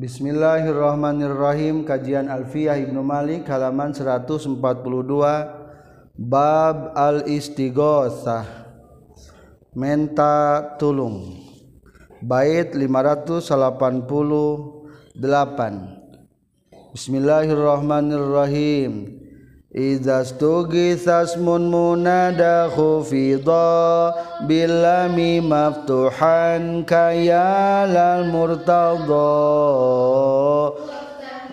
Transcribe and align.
Bismillahirrahmanirrahim. 0.00 1.84
Kajian 1.84 2.32
Alfiyah 2.32 2.80
Ibnu 2.80 3.04
Malik 3.04 3.44
halaman 3.52 3.92
142 3.92 4.56
Bab 6.16 6.96
al-Istighosah 6.96 8.48
Menta 9.76 10.64
tulung. 10.80 11.44
Bait 12.24 12.72
588 12.72 15.20
Bismillahirrahmanirrahim 16.96 19.19
Iza 19.70 20.26
stugisas 20.26 21.38
mun 21.38 21.70
munada 21.70 22.66
khufidha 22.74 24.10
Bilami 24.42 25.38
maftuhan 25.38 26.82
kayalal 26.82 28.26
murtadha 28.26 29.30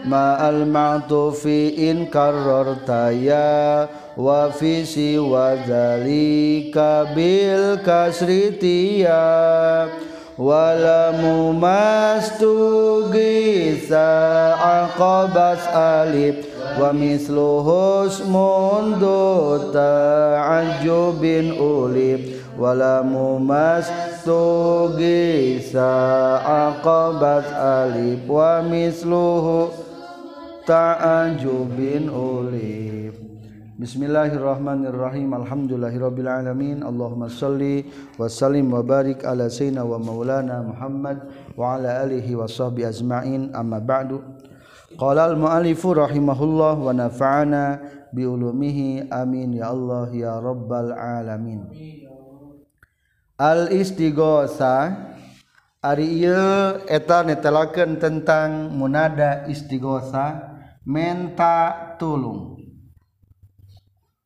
Ma'al 0.02 0.66
ma'tufi 0.66 1.77
in 1.77 2.09
karrartaya 2.09 3.85
Wa 4.18 4.49
fi 4.49 4.81
siwa 4.81 5.54
zalika 5.70 7.13
bil 7.13 7.77
kasritiya 7.85 9.13
Walamu 10.41 11.54
mastugisa 11.54 12.49
aqabas 14.57 15.62
alif 15.70 16.46
wa 16.77 16.94
misluhus 16.94 18.22
mundu 18.30 19.73
ta'ajubin 19.73 21.58
ulib 21.58 22.38
wala 22.54 23.02
mumas 23.02 23.90
tugisa 24.22 25.90
aqabat 26.46 27.49
alif 27.54 28.21
wa 28.29 28.62
misluhu 28.62 29.74
ta'ajubin 30.70 32.10
ulib. 32.13 33.13
Bismillahirrahmanirrahim. 33.77 35.38
Alhamdulillahirabbil 35.38 36.26
alamin. 36.26 36.82
Allahumma 36.82 37.29
shalli 37.29 37.85
wa 38.18 38.26
sallim 38.26 38.73
wa 38.73 38.82
barik 38.82 39.21
ala 39.21 39.54
sayyidina 39.54 39.85
wa 39.85 40.01
maulana 40.01 40.66
Muhammad 40.66 41.21
wa 41.54 41.77
ala 41.77 42.01
alihi 42.01 42.34
wa 42.34 42.49
sahbihi 42.49 42.90
ajmain. 42.90 43.54
Amma 43.54 43.77
ba'du 43.77 44.18
Qala 44.98 45.29
al-mu'allifu 45.29 45.93
rahimahullah 45.93 46.73
wa 46.73 46.90
nafa'ana 46.90 47.77
bi 48.09 48.26
ulumihi 48.26 49.05
amin 49.13 49.62
ya 49.62 49.70
Allah 49.70 50.09
ya 50.09 50.41
rabbal 50.41 50.89
alamin. 50.89 51.70
Al 53.37 53.70
istighosa 53.70 54.98
ari 55.85 56.26
ieu 56.26 56.81
eta 56.89 57.21
netelakeun 57.21 58.01
tentang 58.01 58.73
munada 58.73 59.45
istighosa 59.45 60.57
menta 60.81 61.93
tulung. 62.01 62.57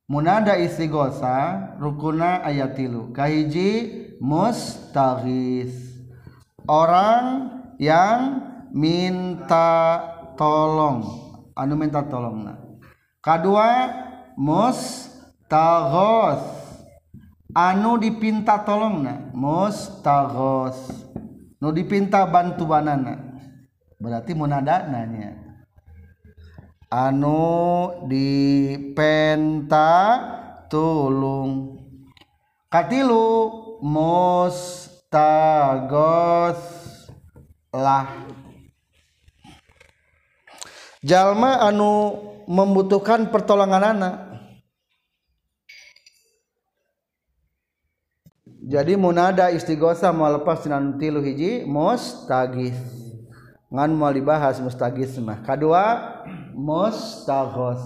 Munada 0.08 0.56
istighosa 0.56 1.76
rukuna 1.84 2.48
ayat 2.48 2.80
tilu. 2.80 3.12
Kahiji 3.12 3.92
mustaghis. 4.24 6.00
Orang 6.64 7.60
yang 7.76 8.40
minta 8.72 10.00
tolong. 10.42 11.06
Anu 11.54 11.78
minta 11.78 12.02
tolong 12.02 12.42
nah 12.42 12.58
kedua 13.22 13.94
mustagos 14.34 16.42
anu 17.54 18.02
dipinta 18.02 18.66
tolong 18.66 19.06
nah 19.06 19.30
mustagos 19.38 20.82
nu 21.62 21.70
dipinta 21.70 22.26
bantuanana. 22.26 23.30
Berarti 24.02 24.34
munada 24.34 24.90
nanya 24.90 25.38
anu 26.90 28.02
dipenta 28.10 29.94
tulung. 30.66 31.78
Katilu 32.72 33.52
mustagos 33.84 35.20
lah 37.76 38.08
jalma 41.02 41.66
anu 41.66 42.18
membutuhkan 42.46 43.30
pertolongan 43.34 43.98
anak. 43.98 44.16
Jadi 48.62 48.94
munada 48.94 49.50
istighosa 49.50 50.14
mau 50.14 50.30
lepas 50.30 50.62
dengan 50.64 50.96
tilu 51.02 51.20
hiji 51.20 51.66
mustagis. 51.66 52.78
Ngan 53.74 53.92
mau 53.98 54.14
dibahas 54.14 54.62
mustagis 54.62 55.18
mah. 55.18 55.42
Kedua 55.42 55.84
mustaghos 56.54 57.82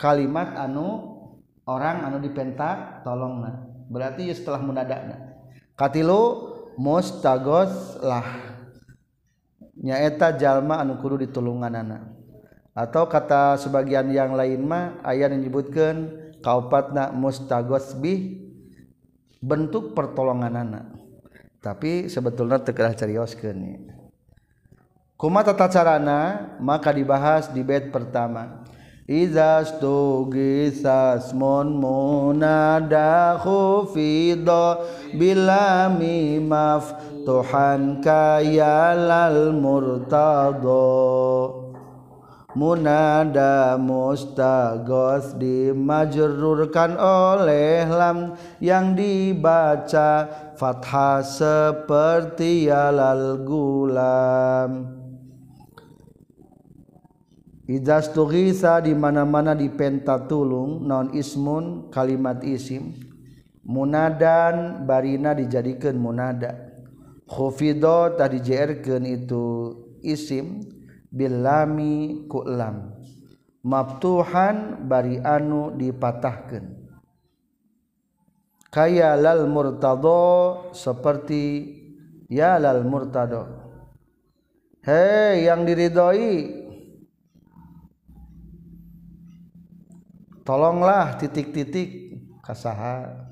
kalimat 0.00 0.56
anu 0.56 1.20
orang 1.68 2.08
anu 2.08 2.18
dipentak 2.24 3.04
tolongna. 3.04 3.68
Berarti 3.92 4.32
setelah 4.32 4.64
munadana. 4.64 5.36
Katilu 5.76 6.50
mustaghos 6.80 8.00
lah 8.00 8.49
nyaeta 9.80 10.36
jalma 10.36 10.84
anu 10.84 11.00
kudu 11.00 11.24
ditulunganana. 11.26 12.12
Atau 12.76 13.10
kata 13.10 13.58
sebagian 13.58 14.08
yang 14.14 14.36
lain 14.36 14.62
mah 14.62 15.02
aya 15.02 15.26
menyebutkan 15.26 16.08
kaupatna 16.44 17.10
mustagosbi 17.10 18.46
bentuk 19.42 19.96
pertolonganana. 19.96 20.94
Tapi 21.60 22.08
sebetulnya 22.08 22.56
tekerah 22.62 22.96
carioskeun 22.96 23.92
kuma 25.20 25.44
tata 25.44 25.68
carana? 25.68 26.56
Maka 26.56 26.88
dibahas 26.96 27.52
di 27.52 27.60
bait 27.60 27.92
pertama. 27.92 28.64
Iza 29.10 29.66
stugi 29.66 30.70
mun 31.34 31.82
munada 31.82 33.42
khufido 33.42 34.86
bila 35.18 35.90
mimaf 35.90 36.94
Tuhan 37.24 38.00
kayalal 38.00 39.52
murtado 39.52 40.80
munada 42.54 43.78
mustagos 43.78 45.38
dimajrurkan 45.38 46.98
oleh 46.98 47.86
lam 47.86 48.34
yang 48.58 48.94
dibaca. 48.98 50.28
Fathah 50.60 51.24
seperti 51.24 52.68
yalal 52.68 53.40
gulam. 53.48 55.00
Idas 57.70 58.10
tughisa 58.10 58.82
di 58.82 58.92
mana-mana 58.98 59.54
di 59.54 59.70
pentatulung 59.70 60.84
non 60.84 61.14
ismun 61.14 61.88
kalimat 61.88 62.42
isim. 62.42 62.92
Munadan 63.64 64.82
barina 64.84 65.30
dijadikan 65.32 65.94
munada 65.94 66.69
Khufidho 67.30 68.18
tadi 68.18 68.42
jerken 68.42 69.06
itu 69.06 69.70
isim 70.02 70.66
bilami 71.14 72.26
kulam 72.26 72.98
maftuhan 73.62 74.88
bari 74.90 75.22
anu 75.22 75.70
dipatahkan. 75.78 76.74
Kaya 78.70 79.14
lal 79.14 79.46
murtado 79.46 80.70
seperti 80.74 81.70
ya 82.26 82.58
lal 82.58 82.82
murtado 82.86 83.46
hei 84.86 85.46
yang 85.46 85.66
diridhoi 85.66 86.34
tolonglah 90.42 91.14
titik-titik 91.18 92.18
kasaha. 92.42 93.26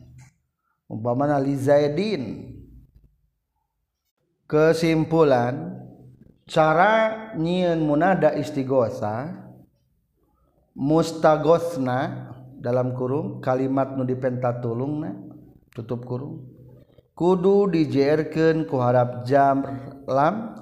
Umpamana 0.89 1.37
li 1.37 1.53
zaidin 1.53 2.48
kesimpulan 4.49 5.77
cara 6.49 7.29
nyieun 7.37 7.85
munada 7.85 8.33
istighosa 8.33 9.45
mustagosna 10.73 12.33
dalam 12.57 12.97
kurung 12.97 13.45
kalimat 13.45 13.93
nu 13.93 14.09
dipentatulungna 14.09 15.13
tutup 15.77 16.09
kurung 16.09 16.49
kudu 17.13 17.69
dijerken 17.69 18.65
kuharap 18.65 19.29
jam 19.29 19.63
lam 20.09 20.57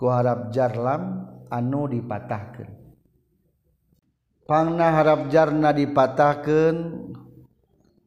kuharap 0.00 0.48
jarlam 0.48 1.28
anu 1.52 1.84
dipatahkan 1.86 2.72
pangna 4.48 4.96
harap 4.96 5.28
jarna 5.28 5.76
dipatahkan 5.76 7.04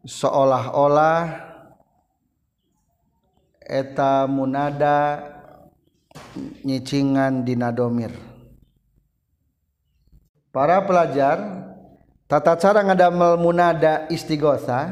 seolah-olah 0.07 1.46
eta 3.67 4.25
munada 4.31 5.19
nyicingan 6.63 7.43
dina 7.43 7.75
domir. 7.75 8.15
Para 10.55 10.87
pelajar 10.87 11.37
tata 12.25 12.55
cara 12.57 12.81
ngadamel 12.81 13.37
munada 13.37 14.07
istighosa 14.09 14.89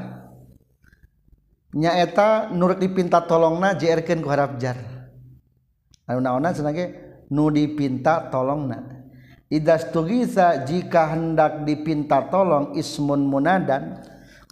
nyaeta 1.74 2.52
nurut 2.54 2.78
dipinta 2.78 3.24
tolongna 3.24 3.74
JRkeun 3.74 4.22
ku 4.22 4.30
harapjar 4.30 4.78
anu 6.06 6.20
naonna 6.22 6.54
cenah 6.54 6.76
nu 7.32 7.50
dipinta 7.50 8.30
tolongna. 8.30 9.08
Idas 9.46 9.94
tugisa 9.94 10.66
jika 10.66 11.14
hendak 11.14 11.64
dipinta 11.70 12.28
tolong 12.34 12.74
ismun 12.76 13.30
munadan 13.30 14.02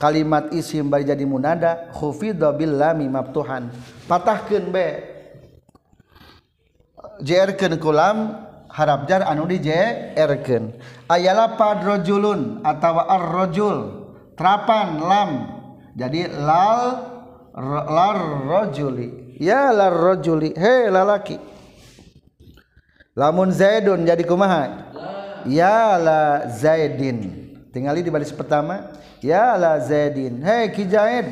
kalimat 0.03 0.51
isim 0.51 0.91
bari 0.91 1.07
jadi 1.07 1.23
munada 1.23 1.87
khufidha 1.95 2.51
bil 2.51 2.75
lami 2.75 3.07
maftuhan 3.07 3.71
patahkeun 4.11 4.67
be. 4.67 4.87
Jerkeun 7.23 7.79
kulam 7.79 8.35
harap 8.67 9.07
jar 9.07 9.23
anu 9.23 9.47
di 9.47 9.63
jerkeun 9.63 10.75
aya 11.07 11.31
lapad 11.31 11.87
rajulun 11.87 12.59
atawa 12.67 13.07
ar-rajul 13.07 13.77
terapan 14.35 14.99
lam. 14.99 15.31
Jadi 15.95 16.25
lal 16.25 16.83
lar 17.87 18.19
rajuli 18.43 19.37
ya 19.39 19.71
lar 19.71 19.93
rajuli 19.93 20.51
he 20.51 20.91
lalaki. 20.91 21.37
Lamun 23.13 23.53
zaidun 23.53 24.03
jadi 24.09 24.25
kumaha? 24.25 24.89
Ya 25.45 26.01
la 26.01 26.49
zaidin. 26.49 27.53
Tinggali 27.69 28.01
di 28.01 28.09
baris 28.09 28.33
pertama 28.33 28.89
ya 29.23 29.55
la 29.55 29.79
Zaidin. 29.79 30.43
Hei 30.43 30.69
Ki 30.75 30.83
Zaid 30.85 31.27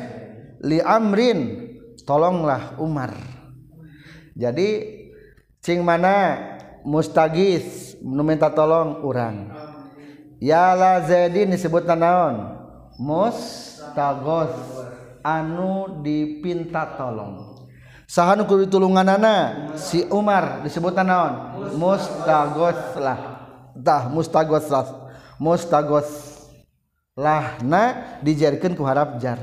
li 0.64 0.80
amrin. 0.80 1.68
Tolonglah 2.02 2.82
Umar. 2.82 3.14
Jadi 4.34 4.90
cing 5.62 5.86
mana 5.86 6.34
mustagis 6.82 7.94
meminta 8.02 8.50
tolong 8.50 9.06
urang. 9.06 9.54
Ya 10.42 10.74
la 10.74 10.98
Zaidin 11.06 11.54
disebut 11.54 11.86
naon 11.86 12.58
mustagos. 12.98 14.50
Anu 15.22 16.02
dipinta 16.02 16.98
tolong. 16.98 17.62
Sahanu 18.10 18.42
kudu 18.50 18.66
tulunganana 18.66 19.70
si 19.78 20.02
Umar 20.10 20.66
disebut 20.66 20.98
naon 20.98 21.62
mustagos 21.78 22.98
lah 22.98 23.20
tah 23.78 24.10
mustagos 24.10 24.66
lah 24.66 24.90
mustagos. 25.38 26.41
lahna 27.18 28.18
dijarikan 28.20 28.76
ku 28.76 28.84
harap 28.84 29.20
jar. 29.22 29.38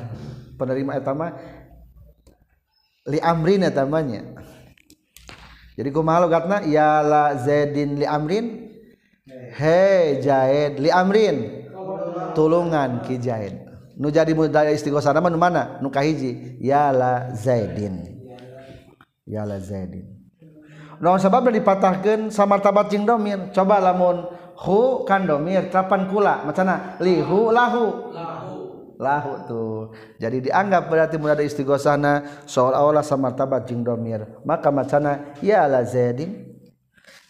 Penerima 0.59 0.99
etama 0.99 1.31
li 3.07 3.15
amrin 3.23 3.63
etamanya 3.63 4.35
jadi 5.79 5.95
kumaha 5.95 6.27
logatna? 6.27 6.67
Ya 6.67 6.99
la 6.99 7.39
zaidin 7.39 7.95
li 7.95 8.03
amrin? 8.03 8.67
He 9.55 10.19
jaid 10.19 10.83
li 10.83 10.91
amrin. 10.91 11.63
Tulungan 12.35 13.07
ki 13.07 13.15
jaid 13.15 13.55
nu 13.95 14.11
jadi 14.11 14.35
mudaya 14.35 14.75
istighosah 14.75 15.15
mah 15.15 15.31
nu 15.31 15.39
mana? 15.39 15.79
Nu 15.79 15.87
kahiji. 15.87 16.59
Ya 16.59 16.91
la 16.91 17.31
zaidin. 17.31 18.19
Ya 19.23 19.47
la 19.47 19.63
zaidin. 19.63 20.19
Naon 20.99 21.23
sababna 21.23 21.55
dipatahkeun 21.55 22.27
samartabat 22.27 22.91
jeung 22.91 23.07
domir 23.07 23.55
coba 23.55 23.79
lamun 23.79 24.27
hu 24.65 25.03
kan 25.07 25.23
domir 25.23 25.71
kapan 25.71 26.07
kula. 26.11 26.43
Macana 26.43 26.99
lihu 26.99 27.51
lahu. 27.51 28.11
Lahu. 28.99 29.31
Tuh 29.47 29.95
jadi 30.19 30.43
dianggap 30.43 30.91
berarti 30.91 31.15
mun 31.15 31.31
ada 31.31 31.39
istighosahna 31.39 32.43
seolah-olah 32.43 32.99
samartabat 32.99 33.63
jeung 33.71 33.79
domir 33.79 34.27
maka 34.43 34.67
macana 34.75 35.31
ya 35.39 35.63
la 35.71 35.87
zaidin. 35.87 36.51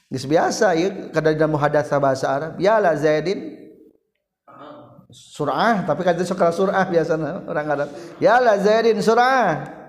Geus 0.09 0.25
biasa 0.25 0.73
ieu 0.73 1.13
kada 1.13 1.29
dina 1.29 1.45
muhadatsah 1.45 2.01
bahasa 2.01 2.25
Arab. 2.25 2.51
Ya 2.57 2.81
la 2.81 2.97
zaidin. 2.97 3.53
Surah 5.13 5.85
tapi 5.85 6.01
kan 6.01 6.17
sekolah 6.17 6.53
surah 6.53 6.85
biasanya 6.89 7.45
orang 7.45 7.67
Arab. 7.69 7.89
Ya 8.17 8.41
la 8.41 8.57
zaidin 8.57 8.97
surah. 9.05 9.79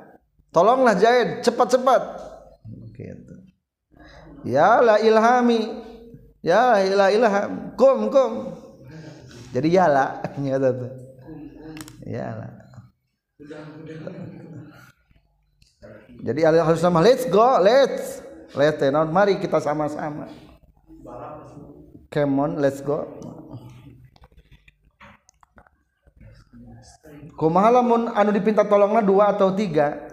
Tolonglah 0.50 0.98
Zaid 0.98 1.46
cepat-cepat. 1.46 2.02
Gitu. 2.90 3.34
Ya 4.42 4.82
la 4.82 4.98
ilhami 4.98 5.89
ya 6.40 6.80
la 6.94 7.06
ilham 7.12 7.76
kum 7.76 8.08
kum. 8.12 8.32
Jadi 9.50 9.68
ya 9.74 9.86
la 9.90 10.22
nyata 10.42 10.70
tuh 10.74 10.92
ya 12.06 12.34
la 12.34 12.48
jadi 16.20 16.40
harus 16.44 16.80
sama 16.80 17.00
let's 17.00 17.24
go 17.28 17.56
let's. 17.64 18.20
Let's 18.50 18.82
non 18.90 19.14
mari 19.14 19.38
kita 19.38 19.62
sama-sama. 19.62 20.26
Come 22.10 22.34
on 22.42 22.50
let's 22.58 22.82
go. 22.82 23.06
Kumaha 27.38 27.80
lamun 27.80 28.10
anu 28.12 28.34
dipinta 28.36 28.66
tolongnya 28.66 29.00
dua 29.00 29.32
atau 29.32 29.54
tiga 29.54 30.09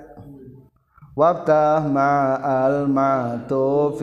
waftah 1.18 1.82
ma'al 1.90 2.86
ma'tu 2.86 3.98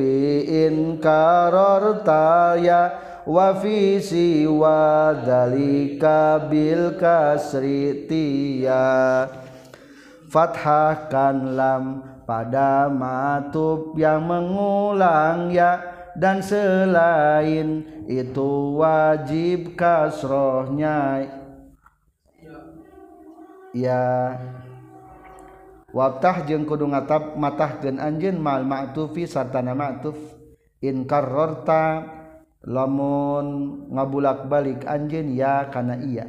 in 0.51 0.99
kararta 0.99 2.59
ya 2.59 2.83
wa 3.23 3.55
fi 3.55 4.03
siwa 4.03 5.15
dalika 5.23 6.43
bil 6.51 6.99
kasri 6.99 8.11
tiya. 8.11 9.31
Fathahkan 10.27 11.55
lam 11.55 12.03
pada 12.27 12.91
matub 12.91 13.95
yang 13.95 14.27
mengulang 14.27 15.55
ya 15.55 15.79
dan 16.19 16.43
selain 16.43 17.87
itu 18.11 18.75
wajib 18.75 19.79
kasrohnya. 19.79 21.31
Ya 23.71 24.35
waftah 25.95 26.43
jeung 26.45 26.67
kudu 26.67 26.91
ngatap 26.91 27.39
matahkeun 27.39 28.03
anjeun 28.03 28.43
mal 28.43 28.67
ma'tufi 28.67 29.31
sartana 29.31 29.73
ma'tuf. 29.79 30.19
In 30.85 31.09
karrarta 31.09 32.05
lamun 32.67 33.89
ngabulak 33.95 34.51
balik 34.51 34.85
anjeun 34.85 35.33
ya 35.33 35.71
kana 35.71 35.97
iya. 36.03 36.29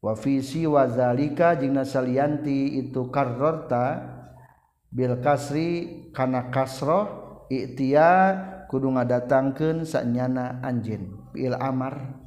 Wa 0.00 0.14
fi 0.14 0.40
siwa 0.40 0.86
zalika 0.88 1.58
jeung 1.58 1.76
nasalianti 1.76 2.78
itu 2.80 3.10
karrarta 3.10 4.14
bil 4.88 5.18
kasri 5.20 6.08
kana 6.14 6.48
kasroh 6.48 7.44
i'tiya 7.52 8.08
kudu 8.70 8.96
ngadatangkeun 8.96 9.84
sanyana 9.84 10.62
anjeun 10.64 11.34
bil 11.34 11.58
amar. 11.58 12.22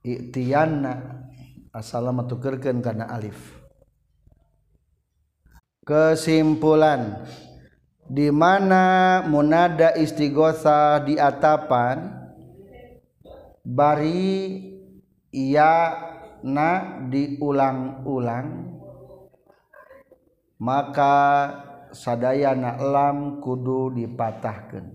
I'tiyanna 0.00 0.96
assalamu 1.76 2.24
tukerkeun 2.24 2.80
kana 2.80 3.12
alif 3.12 3.59
kesimpulan. 5.90 7.26
Di 8.06 8.30
mana 8.30 9.22
munada 9.26 9.94
istighosa 9.94 11.02
di 11.02 11.14
atapan 11.18 12.10
bari 13.62 14.66
ia 15.30 15.74
na 16.42 16.98
diulang-ulang 17.06 18.48
maka 20.58 21.16
sadayana 21.94 22.82
lam 22.82 23.38
kudu 23.38 23.94
dipatahkan 23.94 24.90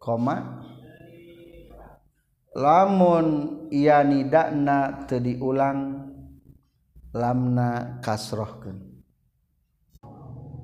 koma 0.00 0.66
lamun 2.56 3.26
ia 3.70 4.02
nidakna 4.02 5.06
teu 5.06 5.22
diulang 5.22 6.10
lamna 7.14 8.00
kasrohkan 8.00 8.91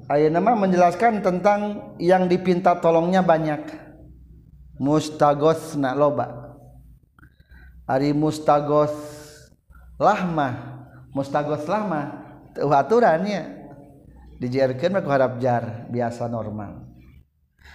Ayat 0.08 0.32
nama 0.32 0.56
menjelaskan 0.56 1.20
tentang 1.20 1.92
yang 2.00 2.32
dipinta 2.32 2.72
tolongnya 2.80 3.20
banyak. 3.20 3.60
Mustagos 4.80 5.76
na 5.76 5.92
loba. 5.92 6.56
Ari 7.84 8.16
mustagos 8.16 8.92
lahma. 10.00 10.80
Mustagos 11.12 11.68
lahma 11.68 12.24
aturannya. 12.56 13.68
Dijarkan 14.40 15.04
aku 15.04 15.08
harap 15.12 15.36
jar 15.44 15.84
biasa 15.92 16.24
normal. 16.24 16.88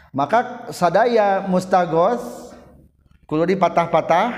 Maka 0.09 0.73
sadaya 0.73 1.45
mustagos 1.45 2.49
kulo 3.29 3.45
dipatah-patah 3.45 4.29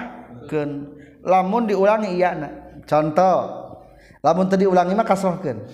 lamun 1.25 1.67
diulangi 1.67 2.15
iya 2.15 2.31
contoh 2.85 3.37
lamun 4.21 4.47
tadi 4.47 4.69
ulangi 4.69 4.93
mah 4.93 5.03
kasrohkeun 5.03 5.67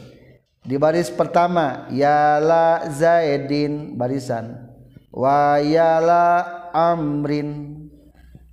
di 0.61 0.77
baris 0.77 1.09
pertama 1.09 1.89
yala 1.89 2.85
zaidin 2.93 3.97
barisan. 3.97 4.69
Wa 5.11 5.59
yala 5.59 6.45
amrin 6.71 7.89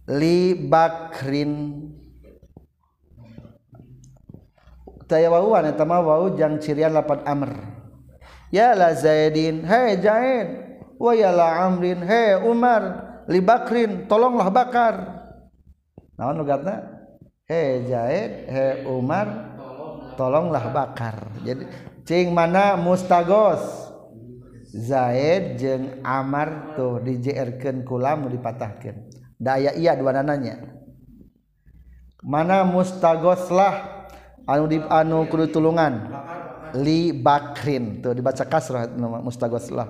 li 0.09 0.57
bakrin. 0.57 1.85
Taya 5.09 5.33
wawuan 5.33 5.73
eta 5.73 5.89
mah 5.89 6.05
wau 6.05 6.37
jang 6.37 6.61
cirian 6.61 6.93
lapan 6.93 7.21
amr. 7.25 7.51
Yala 8.53 8.93
zaidin 8.97 9.65
hei 9.65 9.97
zaid. 10.01 10.49
Wa 10.99 11.13
yala 11.15 11.65
amrin 11.65 12.03
hei 12.03 12.41
umar. 12.43 13.07
Li 13.29 13.41
bakrin 13.45 14.09
tolonglah 14.09 14.49
bakar. 14.49 14.95
Naon 16.17 16.41
logatna 16.41 16.89
hei 17.47 17.85
zaid. 17.85 18.49
Hei 18.49 18.85
umar. 18.89 19.57
Tolonglah 20.19 20.75
bakar. 20.75 21.31
Jadi 21.47 21.63
cing 22.09 22.33
mana 22.33 22.81
mustagos? 22.81 23.61
Zaid 24.69 25.61
jeung 25.61 26.01
Amar 26.05 26.77
tuh 26.77 27.01
dijerkeun 27.05 27.85
kulam 27.89 28.29
dipatahkan 28.29 29.13
daya 29.37 29.77
iya 29.77 29.93
dua 29.97 30.17
nananya. 30.17 30.61
Mana 32.25 32.65
mustagos 32.65 33.49
lah 33.53 34.09
anu 34.49 34.65
di 34.69 34.81
anu 34.89 35.29
kudu 35.29 35.53
tulungan. 35.53 36.09
Li 36.77 37.17
bakrin. 37.17 38.05
Tuh 38.05 38.13
dibaca 38.13 38.45
kasrah 38.45 38.89
mustagos 39.21 39.69
lah 39.73 39.89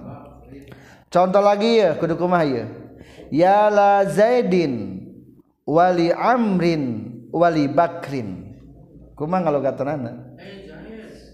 contoh 1.11 1.43
lagi 1.43 1.83
ya 1.83 1.95
kudu 1.99 2.19
kumah 2.19 2.43
ya? 2.47 2.67
Ya 3.35 3.67
la 3.71 4.07
zaidin 4.07 5.07
wali 5.67 6.15
amrin 6.15 7.15
wali 7.35 7.67
bakrin. 7.67 8.59
Kumah 9.19 9.43
kalau 9.43 9.59
kata 9.59 9.83
nana 9.83 10.28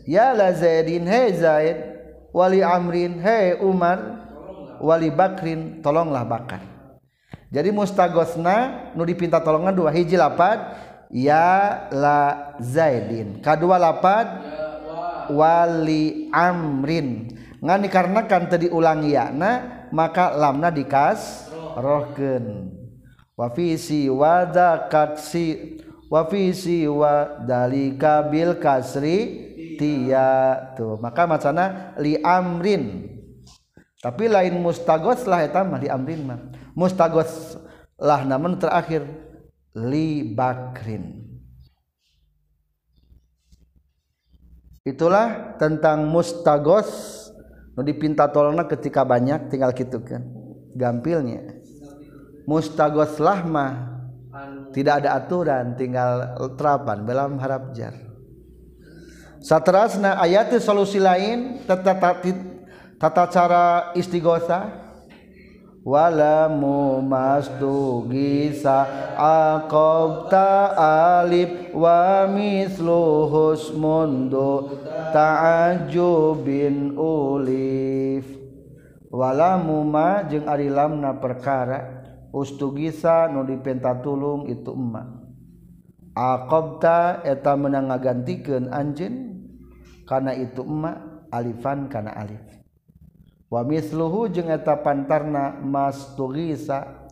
yala 0.08 0.52
Zaidin 0.52 1.04
he 1.08 1.22
Zaid 1.36 1.78
wali 2.30 2.60
Amrin 2.60 3.20
he 3.20 3.58
Umar 3.60 4.24
wali 4.80 5.08
Bakrin 5.12 5.80
tolonglah 5.80 6.24
Bakar. 6.28 6.62
Jadi 7.48 7.70
mustagosna 7.70 8.90
nu 8.98 9.06
dipinta 9.06 9.38
tolongan 9.38 9.74
dua 9.74 9.90
hiji 9.94 10.18
lapad 10.18 10.76
ya 11.12 11.88
la 11.92 12.54
Zaidin. 12.60 13.40
Kadua 13.40 13.80
lapad 13.80 14.26
wali 15.32 16.28
Amrin. 16.30 17.32
Ngan 17.64 17.80
dikarenakan 17.80 18.42
tadi 18.52 18.68
ulang 18.68 19.00
na 19.32 19.86
maka 19.88 20.34
lamna 20.36 20.68
dikas 20.68 21.48
rohken 21.78 22.70
wafisi 23.38 24.06
wada 24.10 24.86
kaksi 24.90 25.78
wafisi 26.10 26.86
wa 26.86 27.40
dalika 27.42 28.22
bil 28.26 28.58
kasri 28.58 29.53
Tia 29.76 30.56
tuh. 30.78 30.96
Maka 30.98 31.26
macana 31.26 31.94
li 31.98 32.18
amrin. 32.20 33.10
Tapi 34.00 34.28
lain 34.28 34.60
mustagos 34.60 35.24
lah 35.24 35.40
eta 35.44 35.64
mah 35.64 35.80
li 35.80 35.88
amrin 35.88 36.20
mah. 36.24 36.40
Mustagos 36.76 37.56
lah 37.96 38.22
namun 38.24 38.60
terakhir 38.60 39.04
li 39.74 40.34
bakrin. 40.34 41.24
Itulah 44.84 45.56
tentang 45.56 46.04
mustagos 46.04 47.12
nu 47.74 47.82
dipinta 47.82 48.28
tolongna 48.28 48.68
ketika 48.68 49.02
banyak 49.02 49.48
tinggal 49.48 49.72
gitu 49.72 50.04
kan 50.04 50.20
gampilnya. 50.76 51.64
Mustagos 52.44 53.16
lah 53.16 53.40
mah 53.40 53.72
tidak 54.76 55.00
ada 55.00 55.16
aturan 55.16 55.78
tinggal 55.80 56.36
terapan 56.60 57.08
dalam 57.08 57.40
harap 57.40 57.72
jar 57.72 58.13
Saterasna 59.44 60.16
ayat 60.24 60.56
solusi 60.56 60.96
lain 60.96 61.60
tata, 61.68 61.92
tata, 61.92 62.32
tata 62.96 63.24
cara 63.28 63.92
istighosa 63.92 64.72
walamu 65.84 67.04
mastugisa 67.04 68.88
aqabta 69.20 70.72
alif 71.20 71.76
wa 71.76 72.24
misluhu 72.24 73.52
mundu 73.76 74.80
ta'ajubin 75.12 76.96
ulif. 76.96 78.24
Walamu 79.12 79.84
ma 79.84 80.24
jeung 80.24 80.48
ari 80.48 80.72
lamna 80.72 81.20
perkara 81.20 82.00
ustugisa 82.32 83.28
nu 83.28 83.44
dipentatulung 83.44 84.48
itu 84.48 84.72
emma 84.72 85.04
aqabta 86.16 87.20
eta 87.28 87.60
meunang 87.60 87.92
ngagantikeun 87.92 88.72
anjeun. 88.72 89.33
karena 90.04 90.32
itu 90.36 90.64
emak 90.64 91.28
alifan 91.32 91.90
karena 91.90 92.14
alif. 92.16 92.44
Wa 93.50 93.66
misluhu 93.66 94.30
jeung 94.32 94.48
eta 94.50 94.78
pantarna 94.80 95.58
mastugisa 95.60 97.08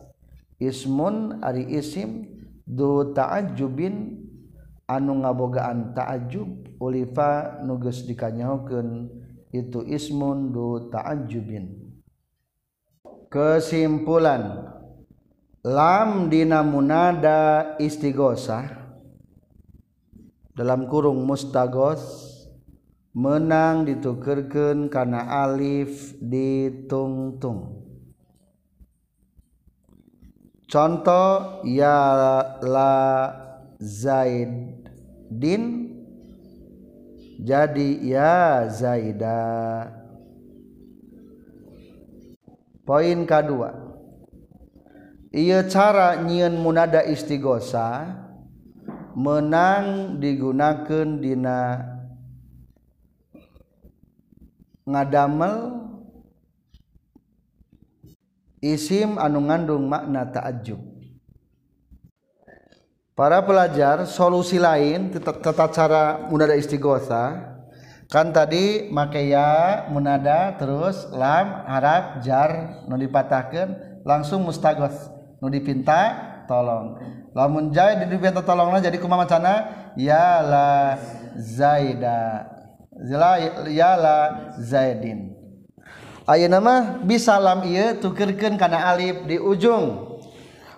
ismun 0.57 1.43
ari 1.43 1.67
isim 1.77 2.25
du 2.65 3.13
ta'ajjubin. 3.13 4.25
Anu 4.83 5.23
ngabogaan 5.23 5.95
ta'ajjub 5.95 6.75
ulifa 6.75 7.63
nuges 7.63 8.03
dikanyahokeun 8.03 9.07
itu 9.55 9.79
ismun 9.87 10.51
du 10.51 10.91
ta'ajjubin. 10.91 11.71
Kesimpulan 13.31 14.67
lam 15.63 16.27
dina 16.27 16.59
munada 16.67 17.73
istighosah 17.79 18.67
dalam 20.51 20.85
kurung 20.91 21.23
mustagos 21.23 22.32
menang 23.13 23.85
ditukerken 23.85 24.89
karena 24.89 25.45
Alif 25.45 26.17
ditungtung. 26.17 27.85
Contoh 30.65 31.61
ya 31.61 32.01
la 32.65 32.97
Zaidin. 33.77 35.93
Jadi 37.37 38.01
ya 38.01 38.65
Zaida. 38.73 39.41
Poin 42.81 43.29
kedua. 43.29 43.77
Ia 45.33 45.65
cara 45.69 46.17
nyian 46.25 46.57
munada 46.57 47.05
istighosa 47.05 48.17
menang 49.13 50.17
digunakan 50.17 51.21
dina 51.21 51.92
ngadamel? 54.87 55.83
Isim 58.63 59.19
anu 59.19 59.43
ngandung 59.43 59.91
makna 59.91 60.23
ta'ajjub. 60.31 60.79
Para 63.13 63.43
pelajar 63.43 64.07
solusi 64.07 64.55
lain 64.57 65.11
tata 65.13 65.67
cara 65.69 66.25
munada 66.31 66.57
istighosa 66.57 67.53
kan 68.09 68.33
tadi 68.33 68.89
make 68.89 69.21
ya 69.21 69.85
munada 69.91 70.55
terus 70.57 71.11
lam 71.13 71.65
harap 71.67 72.25
jar 72.25 72.81
nu 72.87 72.95
dipatahkan 72.97 74.01
langsung 74.07 74.47
mustagos. 74.47 75.11
Nu 75.43 75.51
dipinta 75.51 76.15
tolong. 76.47 77.03
Lamun 77.35 77.75
jai 77.75 77.99
dipinta 78.07 78.39
tolongna 78.39 78.79
jadi 78.79 78.95
kumaha 78.95 79.27
macana? 79.27 79.53
Ya 79.99 80.39
la 80.39 80.97
zaida. 81.35 82.47
Yala 83.67 84.17
Zaidin. 84.59 85.35
Ayo 86.23 86.47
nama 86.47 87.03
bisa 87.03 87.35
lam 87.35 87.67
iya 87.67 87.99
tukirkan 87.99 88.55
karena 88.55 88.95
alif 88.95 89.27
di 89.27 89.35
ujung. 89.35 90.15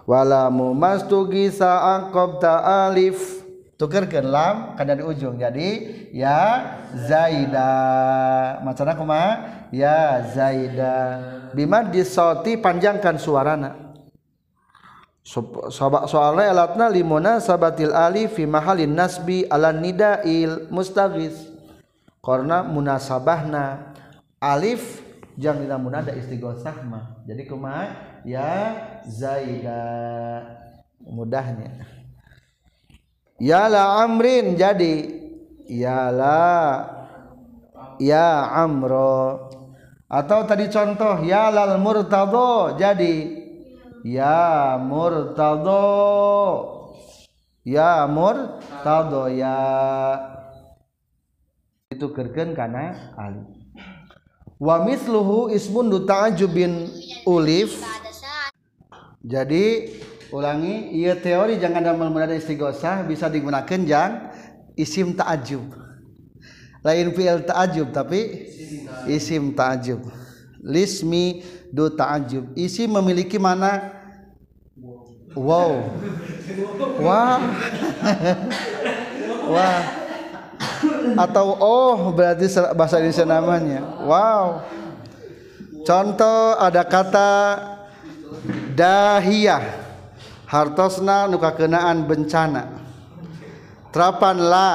Walamu 0.10 0.74
mastugisa 0.74 1.86
angkob 1.86 2.41
ta 2.41 2.89
alif. 2.89 3.46
Tukirkan 3.77 4.25
lam 4.25 4.55
karena 4.74 4.98
di 4.98 5.03
ujung. 5.05 5.38
Jadi 5.38 5.70
ya 6.17 6.65
Zaida. 6.98 7.74
Macam 8.65 8.89
kumaha 8.98 9.67
ya 9.70 10.25
Zaida. 10.34 10.98
Bima 11.53 11.86
disoti 11.86 12.58
panjangkan 12.58 13.22
suarana. 13.22 13.86
Sobat 15.70 16.10
soalnya 16.10 16.53
alatna 16.53 16.89
limona 16.89 17.38
sabatil 17.41 17.94
alif 17.94 18.38
fi 18.38 18.46
mahalin 18.46 18.94
nasbi 18.94 19.46
ala 19.50 19.74
nidail 19.74 20.70
mustaghis 20.70 21.54
karena 22.25 22.65
munasabahna. 22.65 23.94
Alif 24.41 25.05
jang 25.38 25.62
dina 25.62 25.77
munada 25.77 26.12
istighosah 26.12 26.82
mah 26.82 27.22
jadi 27.29 27.46
kumaha? 27.46 28.20
Ya 28.25 28.74
zaida. 29.05 29.86
Mudahnya. 31.05 31.86
Ya 33.38 33.70
la 33.70 34.01
amrin 34.01 34.58
jadi. 34.58 35.22
Ya 35.70 36.10
la. 36.10 36.50
Ya 38.01 38.50
amro. 38.58 39.53
Atau 40.10 40.46
tadi 40.46 40.70
contoh 40.70 41.22
ya 41.22 41.53
lal 41.53 41.77
murtado 41.77 42.74
jadi. 42.77 43.46
Ya 44.05 44.77
murtado. 44.82 45.86
Ya 47.65 48.05
murtado 48.05 49.25
ya 49.29 49.58
itu 51.96 52.12
kerken 52.12 52.52
karena 52.52 53.16
alif 53.16 53.56
wa 54.60 54.84
misluhu 54.84 55.52
ismun 55.52 55.92
du 55.92 56.00
ta'ajubin 56.04 56.90
ulif. 57.28 57.84
Jadi 59.25 59.90
ulangi 60.30 60.94
iya 61.02 61.18
teori 61.18 61.58
jangan 61.58 61.82
dalam 61.82 62.14
munada 62.14 62.38
istighosah 62.38 63.02
bisa 63.10 63.25
digunakan 63.25 63.80
jang 63.84 64.12
isim 64.78 65.18
ta'ajub. 65.18 65.66
Lain 66.86 67.10
fi'il 67.10 67.42
ta'ajub 67.42 67.90
tapi 67.90 68.46
isim 69.10 69.58
ta'ajub. 69.58 70.06
Lismi 70.62 71.42
du 71.74 71.90
ta'ajub 71.90 72.54
isim 72.54 72.94
memiliki 72.94 73.42
mana? 73.42 73.98
Wow. 75.36 75.90
Wah 77.06 77.44
wah 79.46 80.04
atau 81.15 81.56
oh 81.60 82.12
berarti 82.12 82.50
bahasa 82.75 83.00
Indonesia 83.00 83.25
namanya. 83.27 83.82
Wow. 84.04 84.46
Contoh 85.86 86.58
ada 86.58 86.82
kata 86.82 87.32
dahiyah. 88.74 89.86
Hartosna 90.46 91.25
nuka 91.25 91.54
kenaan 91.58 92.06
bencana. 92.06 92.86
Terapan 93.89 94.38
la 94.38 94.70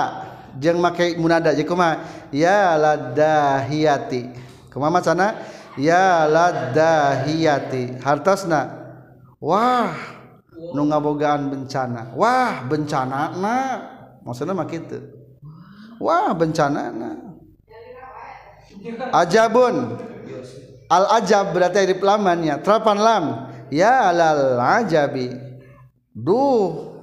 jeng 0.58 0.78
make 0.82 1.14
munada. 1.18 1.54
Jadi 1.54 1.66
kuma 1.66 2.04
ya 2.30 2.78
ladahiyati 2.78 4.22
kumaha 4.70 5.02
sana 5.02 5.34
ya 5.74 6.30
ladahiyati 6.30 7.98
hartosna 8.06 8.70
wah 9.42 9.94
nu 10.74 10.86
ngabogaan 10.86 11.50
bencana. 11.50 12.14
Wah 12.14 12.64
bencana 12.68 13.34
na. 13.34 13.56
Maksudnya 14.20 14.52
mah 14.52 14.68
wah 16.00 16.32
bencana 16.32 16.88
na 16.90 17.10
ajabun 19.12 20.00
al 20.90 21.22
ajab 21.22 21.54
berarti 21.54 21.86
di 21.86 21.94
pelamannya 21.94 22.58
terapan 22.66 22.98
lam. 22.98 23.24
Ya 23.70 24.10
lal 24.10 24.58
ajabi. 24.58 25.30
Duh. 26.10 26.98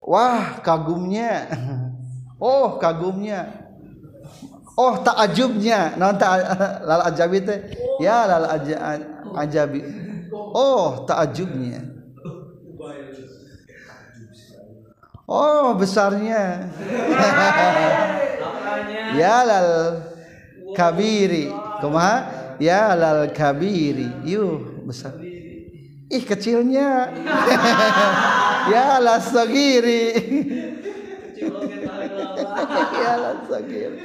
Wah 0.00 0.64
kagumnya. 0.64 1.52
Oh 2.40 2.80
kagumnya. 2.80 3.68
Oh 4.72 4.96
takjubnya 5.04 6.00
non 6.00 6.16
tak 6.16 6.48
lal 6.88 7.04
ajabi 7.12 7.44
teh? 7.44 7.60
Ya 8.00 8.24
lal 8.24 8.48
ajabi. 9.36 9.84
Oh 10.32 11.04
takjubnya 11.04 11.91
oh 15.32 15.72
besarnya. 15.72 16.68
Ya 19.16 19.44
lal 19.48 19.70
kabiri. 20.76 21.48
Kumaha 21.80 22.16
ya 22.60 22.92
lal 22.92 23.32
kabiri. 23.32 24.28
Yuh 24.28 24.84
besar. 24.84 25.16
Ih 26.12 26.24
kecilnya. 26.24 27.08
Ya 28.62 29.02
lal 29.02 29.18
sagiri. 29.18 30.06
Ya 32.94 33.12
lal 33.18 33.42
sagiri. 33.50 33.98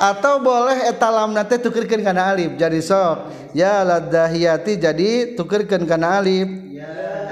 Atau 0.00 0.40
boleh 0.40 0.88
etalam 0.88 1.36
nate 1.36 1.60
tukirkan 1.60 2.00
karena 2.00 2.32
alif 2.32 2.56
jadi 2.56 2.80
sok. 2.80 3.28
Ya 3.52 3.84
ladahiyati 3.84 4.80
jadi 4.80 5.36
tukirkan 5.36 5.84
karena 5.84 6.16
alif. 6.18 6.48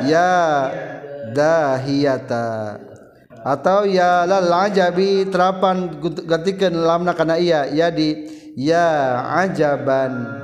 Ya 0.05 0.29
dahiyata. 1.35 2.79
Atau 3.41 3.89
ya 3.89 4.29
lal 4.29 4.53
ajabi 4.53 5.25
terapan 5.33 5.97
gantikan 6.29 6.77
lamna 6.77 7.17
karena 7.17 7.41
iya. 7.41 7.61
Ya 7.73 7.89
di 7.89 8.29
ya 8.53 9.17
ajaban. 9.41 10.39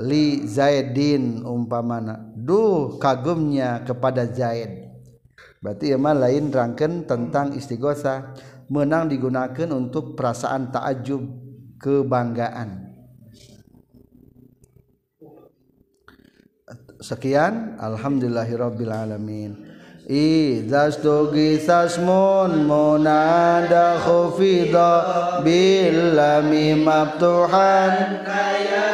Li 0.00 0.48
zaidin 0.48 1.44
umpamana. 1.44 2.32
Duh 2.32 2.96
kagumnya 2.96 3.84
kepada 3.84 4.24
zaid. 4.30 4.88
Berarti 5.60 5.92
emang 5.92 6.20
lain 6.20 6.48
rangken 6.48 7.04
tentang 7.04 7.52
istighosa 7.52 8.32
menang 8.72 9.12
digunakan 9.12 9.68
untuk 9.76 10.16
perasaan 10.16 10.72
takjub 10.72 11.20
kebanggaan. 11.82 12.96
Sekian. 17.04 17.76
Alhamdulillahirabbil 17.76 18.92
alamin 18.92 19.73
Idza 20.04 20.92
stugisasmun 20.92 22.68
munada 22.68 23.96
khufida 24.04 25.40
bil 25.40 26.12
lam 26.12 26.52
maftuhan 26.84 28.20
kaya 28.20 28.84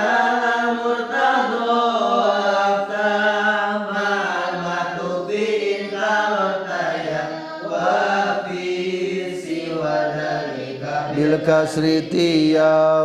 bil 11.21 11.43
kasri 11.43 12.07
tiya 12.07 13.03